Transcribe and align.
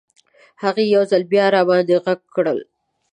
هغې 0.63 0.83
یو 0.95 1.03
ځل 1.11 1.23
بیا 1.31 1.45
راباندې 1.55 1.95
غږ 2.05 2.19
کړل. 2.35 2.59